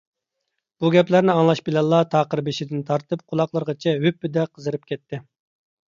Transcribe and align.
بۇ 0.85 0.89
گەپلەرنى 0.95 1.33
ئاڭلاش 1.35 1.61
بىلەنلا 1.67 1.99
تاقىر 2.15 2.43
بېشىدىن 2.47 2.81
تارتىپ 2.89 3.23
قۇلاقلىرىغىچە 3.33 3.95
ھۈپپىدە 4.07 4.47
قىزىرىپ 4.55 4.93
كەتتى. 4.93 5.25